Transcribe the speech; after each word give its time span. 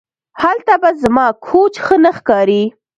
هلته 0.41 0.73
به 0.81 0.89
زما 1.01 1.27
کوچ 1.47 1.73
ښه 1.85 1.95
نه 2.03 2.11
ښکاري 2.17 2.63